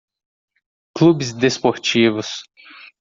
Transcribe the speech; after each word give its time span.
clubes 0.97 1.31
desportivos. 1.31 2.29